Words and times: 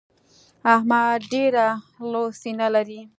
احمد 0.73 1.19
ډېره 1.33 1.65
لو 2.11 2.23
سينه 2.41 2.67
لري. 2.75 3.01